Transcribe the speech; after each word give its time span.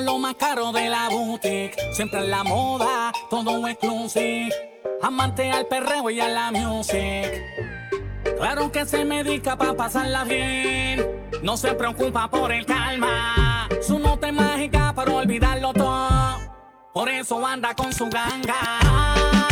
Lo 0.00 0.16
más 0.16 0.36
caro 0.36 0.70
de 0.72 0.88
la 0.88 1.08
boutique, 1.08 1.76
siempre 1.92 2.20
en 2.20 2.30
la 2.30 2.44
moda, 2.44 3.12
todo 3.28 3.66
exclusive. 3.66 4.48
Amante 5.02 5.50
al 5.50 5.66
perreo 5.66 6.08
y 6.08 6.20
a 6.20 6.28
la 6.28 6.52
music. 6.52 7.28
Claro 8.38 8.70
que 8.70 8.86
se 8.86 9.04
medica 9.04 9.56
para 9.58 9.74
pasarla 9.74 10.24
bien. 10.24 11.04
No 11.42 11.56
se 11.56 11.74
preocupa 11.74 12.30
por 12.30 12.52
el 12.52 12.64
calma. 12.64 13.68
Su 13.82 13.98
nota 13.98 14.28
es 14.28 14.34
mágica 14.34 14.92
para 14.94 15.12
olvidarlo 15.12 15.72
todo. 15.72 16.38
Por 16.94 17.08
eso 17.08 17.44
anda 17.44 17.74
con 17.74 17.92
su 17.92 18.08
ganga. 18.08 19.47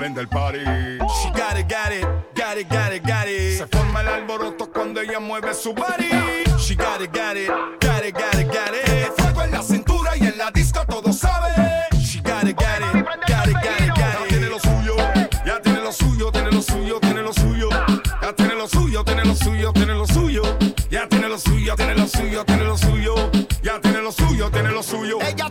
prende 0.00 0.22
el 0.22 0.28
party. 0.28 0.60
She 0.60 1.30
got 1.30 1.58
it, 1.58 1.68
got 1.68 1.92
it, 1.92 2.06
got 2.34 2.56
it, 2.56 2.68
got 2.70 2.92
it, 2.94 3.02
got 3.06 3.28
it. 3.28 3.58
Se 3.58 3.66
forma 3.66 4.00
el 4.00 4.08
alboroto 4.08 4.70
cuando 4.72 4.98
ella 5.02 5.20
mueve 5.20 5.52
su 5.52 5.74
body. 5.74 6.08
She 6.58 6.74
got 6.74 7.02
it, 7.02 7.12
got 7.12 7.36
it, 7.36 7.50
got 7.80 8.02
it, 8.02 8.14
got 8.14 8.34
it, 8.34 8.48
got 8.48 8.72
it. 8.72 9.12
Fuego 9.18 9.42
en 9.42 9.50
la 9.50 9.62
cintura 9.62 10.16
y 10.16 10.26
en 10.26 10.38
la 10.38 10.50
disco 10.52 10.80
todo 10.86 11.12
sabe. 11.12 11.50
She 12.00 12.20
got 12.22 12.48
it, 12.48 12.56
got 12.56 12.80
it, 12.80 13.04
got 13.28 13.46
it, 13.46 13.54
got 13.54 13.80
it, 13.80 13.88
got 13.88 14.22
it. 14.22 14.24
Ya 14.24 14.26
tiene 14.28 14.48
lo 14.48 14.58
suyo, 14.58 14.96
ya 15.44 15.60
tiene 15.60 15.80
lo 15.82 15.92
suyo, 15.92 16.32
tiene 16.32 16.50
lo 16.50 16.62
suyo, 16.62 17.00
tiene 17.00 17.22
lo 17.22 17.32
suyo. 17.34 17.68
Ya 18.22 18.32
tiene 18.32 18.54
lo 18.54 18.68
suyo, 18.68 19.04
tiene 19.04 19.24
lo 19.24 19.34
suyo, 19.34 19.72
tiene 19.74 19.94
lo 19.94 20.06
suyo. 20.06 20.42
Ya 20.90 21.06
tiene 21.08 21.28
lo 21.28 21.38
suyo, 21.38 21.76
tiene 21.76 21.94
lo 21.94 22.06
suyo, 22.08 22.44
tiene 22.46 22.64
lo 22.64 22.78
suyo. 22.78 23.30
Ya 23.62 23.78
tiene 23.80 24.00
lo 24.00 24.12
suyo, 24.12 24.50
tiene 24.50 24.70
lo 24.70 24.82
suyo. 24.82 25.18
Ella 25.20 25.50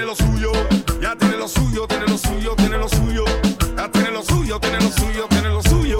tiene 0.00 0.06
lo 0.06 0.16
suyo, 0.16 0.52
ya 1.02 1.14
tiene 1.14 1.36
lo 1.36 1.46
suyo, 1.46 1.86
tiene 1.86 2.06
lo 2.06 2.16
suyo, 2.16 2.56
tiene 2.56 2.78
lo 2.78 2.88
suyo, 2.88 3.24
ya 3.76 3.90
tiene 3.90 4.10
lo 4.10 4.22
suyo, 4.22 4.58
tiene 4.58 4.80
lo 4.80 4.90
suyo, 4.92 5.28
tiene 5.28 5.48
lo 5.50 5.62
suyo, 5.62 5.98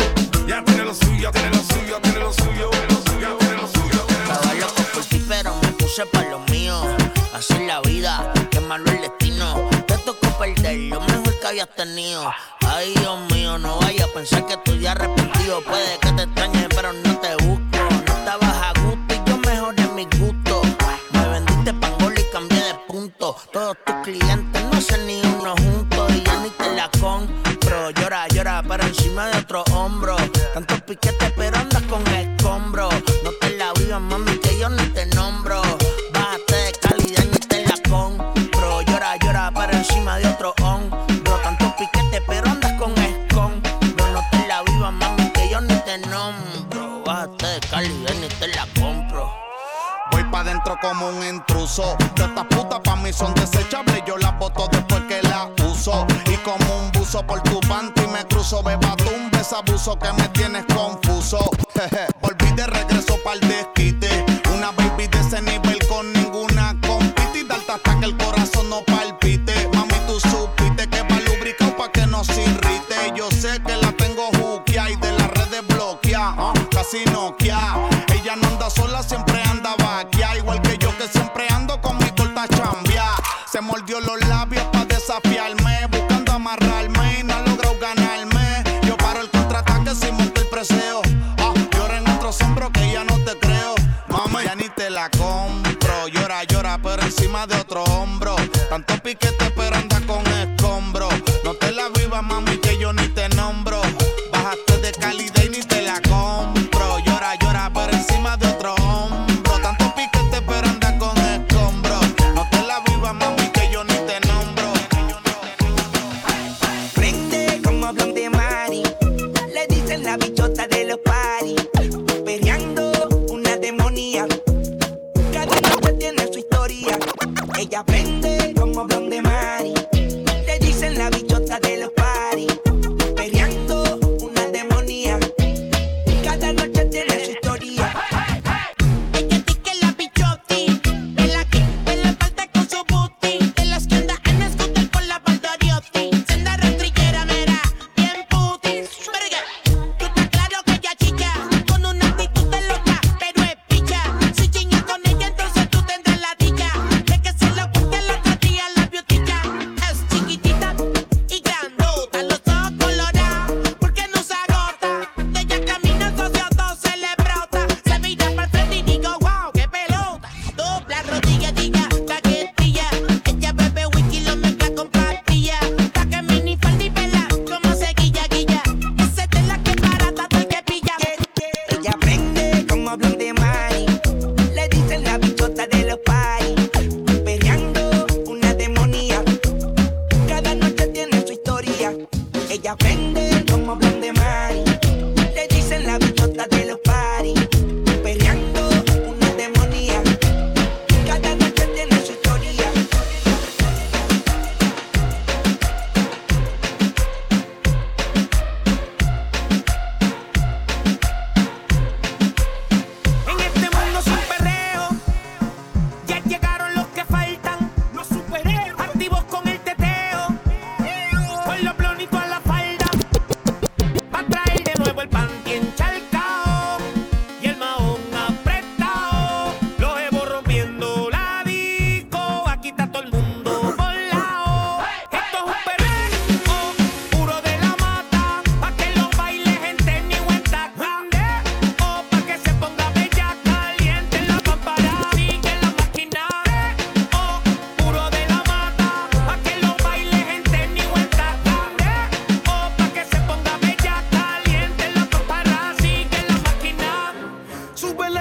ya 0.49 0.65
tiene 0.65 0.85
lo 0.85 0.95
suyo, 0.95 1.31
tiene 1.31 1.51
lo 1.51 1.63
suyo, 1.63 2.01
tiene 2.01 2.21
lo 2.21 2.33
suyo, 2.33 2.71
ya 3.21 3.39
tiene 3.39 3.57
lo 3.57 3.69
suyo. 3.69 4.07
Estaba 4.09 4.55
loco 4.55 4.83
por 4.95 5.05
ti, 5.05 5.23
pero 5.29 5.55
me 5.57 5.69
puse 5.73 6.07
para 6.07 6.31
lo 6.31 6.39
mío. 6.51 6.81
Así 7.35 7.53
es 7.53 7.61
la 7.67 7.83
vida, 7.83 8.33
qué 8.51 8.61
malo 8.61 8.91
el 8.91 9.03
destino. 9.03 9.69
Te 9.87 9.99
tocó 9.99 10.29
perder 10.39 10.79
lo 10.79 11.01
mejor 11.03 11.39
que 11.39 11.47
habías 11.47 11.69
tenido. 11.77 12.33
Ay, 12.67 12.95
Dios 12.95 13.19
mío, 13.33 13.59
no 13.59 13.81
vayas 13.81 14.09
a 14.09 14.13
pensar 14.15 14.47
que 14.47 14.57
tú 14.65 14.77
ya 14.77 14.93
arrepentido. 14.93 15.61
Puede 15.63 15.99
que 15.99 16.13
te 16.13 16.23
extrañes, 16.23 16.69
pero 16.75 16.95
no 16.95 17.19
te 17.19 17.37
busques 17.45 17.70
Todos 23.53 23.77
tus 23.85 23.97
clientes 24.05 24.63
no 24.73 24.81
son 24.81 25.07
ni 25.09 25.21
uno 25.23 25.57
juntos 25.57 26.13
y 26.15 26.23
yo 26.23 26.41
ni 26.41 26.51
te 26.51 26.73
la 26.77 26.89
compro. 27.01 27.91
Llora, 27.91 28.29
llora, 28.29 28.63
pero 28.67 28.85
encima 28.85 29.27
de 29.27 29.39
otro 29.39 29.65
hombro. 29.73 30.15
Tantos 30.55 30.81
piquetes, 30.83 31.33
pero 31.37 31.59
andas 31.59 31.83
con 31.85 32.07
escombros. 32.07 32.95
No 33.25 33.33
te 33.41 33.57
la 33.57 33.73
vivas, 33.73 34.01
mami, 34.01 34.39
que 34.39 34.57
yo 34.57 34.69
ni 34.69 34.85
te 34.91 35.07
nombro. 35.07 35.63
Bájate 36.15 36.55
de 36.55 36.73
calidad 36.81 37.25
ni 37.25 37.39
te 37.39 37.67
la 37.67 37.75
compro. 37.89 38.83
Llora, 38.83 39.17
llora, 39.17 39.51
pero 39.53 39.73
encima 39.73 40.19
de 40.19 40.29
otro 40.29 40.55
hombro. 40.63 41.41
Tantos 41.43 41.73
piquetes, 41.73 42.23
pero 42.29 42.49
andas 42.49 42.73
con 42.79 42.93
escombros. 42.99 44.13
No 44.13 44.21
te 44.31 44.47
la 44.47 44.63
vivas, 44.63 44.93
mami, 44.93 45.29
que 45.31 45.49
yo 45.49 45.61
ni 45.61 45.75
te 45.75 45.99
nombro. 46.07 47.03
Bájate 47.05 47.47
de 47.47 47.61
calidad 47.61 48.15
ni 48.21 48.29
te 48.29 48.47
la 48.47 48.67
compro. 48.79 49.29
Voy 50.13 50.25
pa' 50.25 50.45
dentro 50.45 50.77
como 50.81 51.09
un 51.09 51.25
intruso 51.25 51.97
puta 52.71 52.83
pa' 52.83 52.97
mí 52.97 53.13
son 53.13 53.35
desechables. 53.35 54.03
Yo 54.07 54.17
las 54.19 54.39
boto 54.39 54.69
después 54.71 55.03
que 55.09 55.21
las 55.23 55.49
uso. 55.67 56.07
Y 56.27 56.37
como 56.39 56.77
un 56.77 56.93
buzo 56.93 57.27
por 57.27 57.43
tu 57.43 57.61
panty 57.61 58.07
me 58.13 58.25
cruzo. 58.27 58.63
Beba 58.63 58.95
tú 58.97 59.11
un 59.15 59.31
besabuso 59.31 59.99
que 59.99 60.13
me 60.13 60.29
tienes 60.29 60.65
confuso. 60.67 61.39
Volví 62.21 62.53
de 62.53 62.67
regreso 62.67 63.17
para 63.25 63.35
el 63.35 63.49
destino. 63.49 63.90
de 97.31 97.55
otro 97.55 97.85
hombro. 97.85 98.35
Tanto 98.69 98.95
piquete 99.01 99.51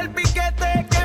el 0.09 0.13
piquete 0.13 0.85
que 0.89 0.98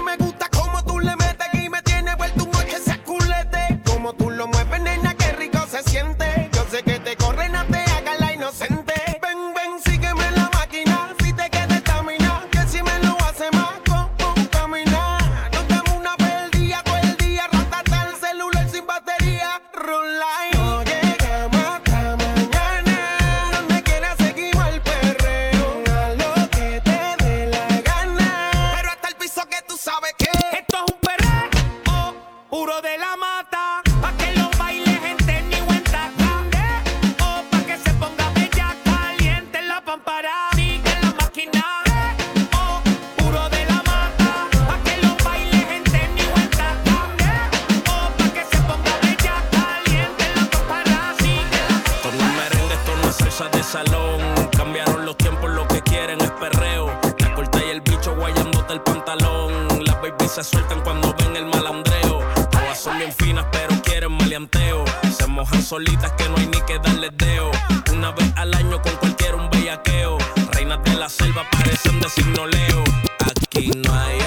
Cambiaron 54.56 55.04
los 55.04 55.16
tiempos, 55.16 55.50
lo 55.50 55.66
que 55.68 55.80
quieren 55.82 56.20
es 56.20 56.30
perreo. 56.32 56.86
La 57.18 57.34
corta 57.34 57.58
y 57.64 57.70
el 57.70 57.80
bicho 57.80 58.14
guayándote 58.16 58.74
el 58.74 58.80
pantalón. 58.80 59.84
Las 59.84 60.00
babies 60.00 60.32
se 60.32 60.44
sueltan 60.44 60.80
cuando 60.82 61.14
ven 61.18 61.36
el 61.36 61.46
malandreo. 61.46 62.20
Todas 62.50 62.80
son 62.80 62.98
bien 62.98 63.12
finas, 63.12 63.46
pero 63.52 63.74
quieren 63.82 64.12
maleanteo. 64.12 64.84
Se 65.16 65.26
mojan 65.26 65.62
solitas 65.62 66.12
que 66.12 66.28
no 66.28 66.36
hay 66.36 66.46
ni 66.46 66.60
que 66.62 66.78
darles 66.78 67.11
deo. 67.16 67.50
Una 67.92 68.12
vez 68.12 68.32
al 68.37 68.54
año 68.54 68.80
con 68.82 68.96
cualquiera 68.96 69.37
un 69.37 69.50
bellaqueo. 69.50 70.18
Reinas 70.52 70.82
de 70.84 70.94
la 70.94 71.08
selva 71.08 71.44
parecen 71.50 72.00
de 72.00 72.08
signoleo. 72.08 72.84
Aquí 73.26 73.70
no 73.75 73.92
hay 73.94 74.18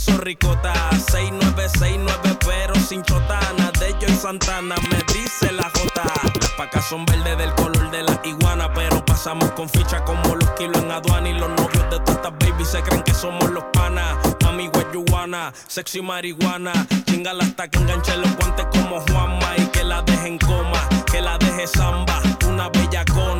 queso 0.00 0.18
ricota. 0.20 0.72
6969 1.10 2.38
pero 2.46 2.74
sin 2.74 3.02
chotana. 3.02 3.70
De 3.78 3.94
Joy 4.00 4.14
Santana 4.16 4.74
me 4.90 4.98
dice 5.12 5.52
la 5.52 5.70
jota. 5.74 6.04
Las 6.40 6.50
pacas 6.56 6.86
son 6.88 7.04
verdes 7.06 7.36
del 7.38 7.54
color 7.54 7.90
de 7.90 8.02
la 8.02 8.20
iguana. 8.24 8.72
Pero 8.72 9.04
pasamos 9.04 9.50
con 9.52 9.68
ficha 9.68 10.04
como 10.04 10.36
los 10.36 10.50
kilos 10.52 10.82
en 10.82 10.90
aduana. 10.90 11.28
Y 11.28 11.34
los 11.34 11.48
novios 11.50 11.90
de 11.90 12.00
todas 12.00 12.32
baby 12.38 12.64
se 12.64 12.82
creen 12.82 13.02
que 13.02 13.14
somos 13.14 13.50
los 13.50 13.64
panas. 13.72 14.16
Mami 14.42 14.68
guayuana, 14.68 15.52
sexy 15.66 16.00
marihuana. 16.02 16.72
Chingala 17.06 17.44
hasta 17.44 17.68
que 17.68 17.78
enganche 17.78 18.16
los 18.16 18.34
guantes 18.36 18.66
como 18.72 19.00
Juanma. 19.00 19.56
Y 19.58 19.66
que 19.66 19.84
la 19.84 20.02
dejen 20.02 20.38
coma, 20.38 20.88
que 21.10 21.20
la 21.20 21.36
deje 21.38 21.66
samba. 21.66 22.20
Una 22.46 22.68
bella 22.68 23.04
cona 23.04 23.39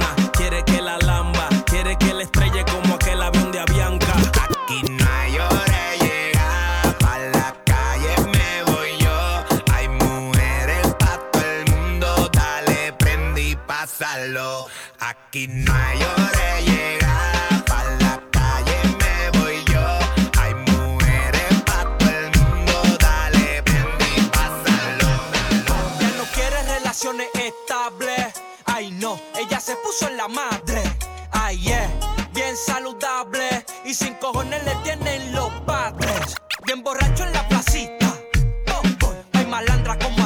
máquina 15.30 15.94
yo 15.94 16.12
de 16.38 16.62
llegar. 16.64 17.64
Pa 17.64 17.84
la 18.00 18.20
calle 18.32 18.78
me 18.98 19.38
voy 19.38 19.64
yo. 19.64 19.98
Hay 20.40 20.54
mujeres 20.54 21.62
pa 21.64 21.86
todo 21.98 22.10
el 22.10 22.30
mundo. 22.38 22.82
Dale 22.98 23.62
ven 23.62 23.86
y 24.16 24.22
pásalo. 24.22 25.08
Ya 26.00 26.10
no 26.16 26.24
quiere 26.34 26.62
relaciones 26.78 27.28
estables 27.34 28.34
ay 28.66 28.90
no 28.92 29.20
ella 29.36 29.60
se 29.60 29.76
puso 29.76 30.08
en 30.08 30.16
la 30.16 30.26
madre. 30.28 30.82
Ay 31.30 31.58
yeah 31.60 31.88
bien 32.34 32.56
saludable 32.56 33.64
y 33.84 33.94
sin 33.94 34.14
cojones 34.14 34.64
le 34.64 34.74
tienen 34.82 35.32
los 35.32 35.50
padres. 35.64 36.34
Bien 36.66 36.82
borracho 36.82 37.24
en 37.24 37.32
la 37.32 37.46
placita. 37.48 38.14
Oh, 38.72 39.06
oh. 39.06 39.14
hay 39.34 39.46
malandra 39.46 39.96
como 39.98 40.19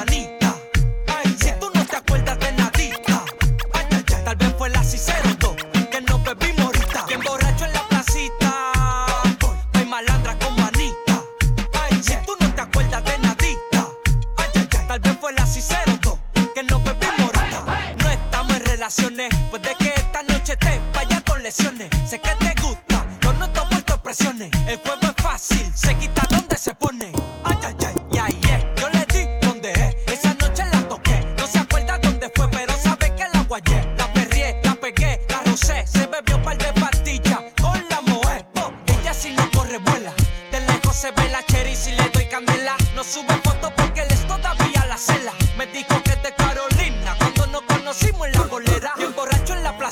presión 21.54 21.78
de 21.78 22.43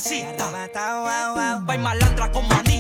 casita. 0.03 0.51
Vai 1.65 1.79
malandra 1.79 2.29
como 2.29 2.53
anita. 2.53 2.72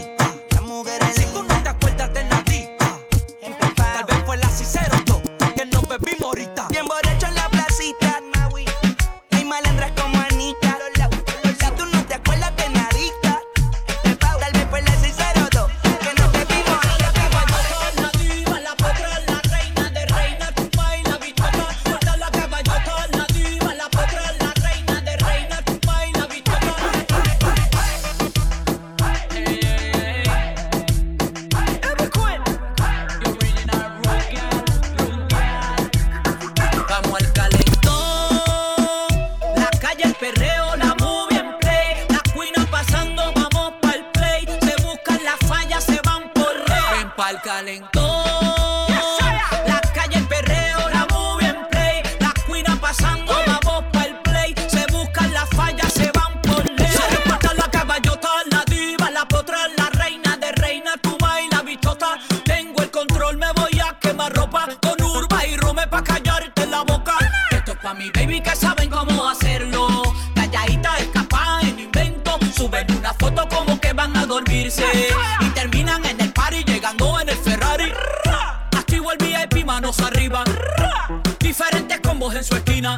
en 82.42 82.48
su 82.48 82.56
esquina. 82.56 82.96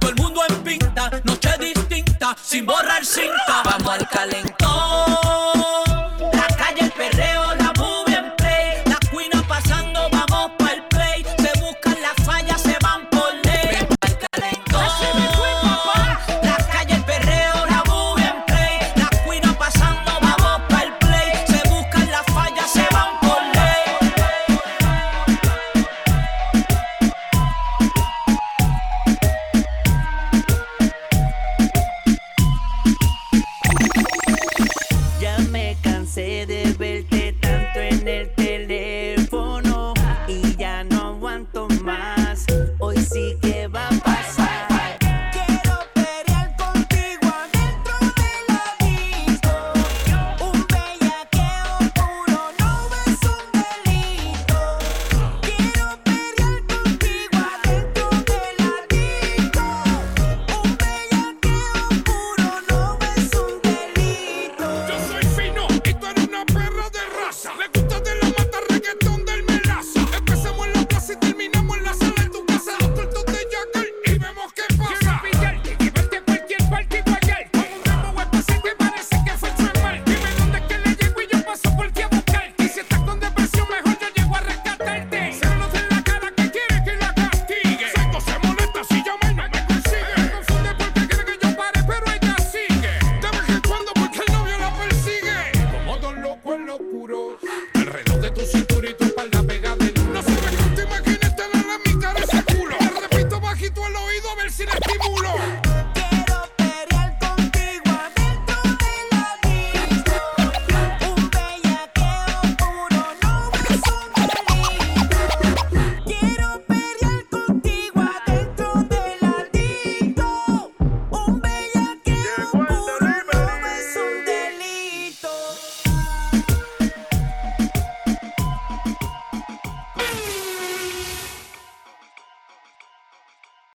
Todo 0.00 0.10
el 0.10 0.16
mundo 0.16 0.40
en 0.48 0.56
pinta, 0.62 1.10
noche 1.24 1.50
distinta, 1.60 2.36
sin 2.42 2.66
borrar 2.66 3.04
cinta. 3.04 3.62
Vamos 3.64 3.88
al 3.88 4.08
calentamiento 4.08 4.45